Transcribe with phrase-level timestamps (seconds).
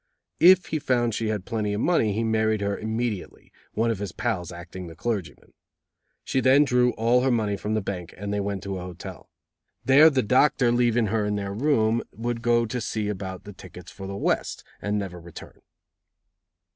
[0.39, 4.11] If he found she had plenty of money he married her immediately, one of his
[4.11, 5.53] pals acting the clergyman.
[6.23, 9.29] She then drew all her money from the bank, and they went to a hotel.
[9.85, 13.91] There the doctor leaving her in their room, would go to see about the tickets
[13.91, 15.61] for the West, and never return.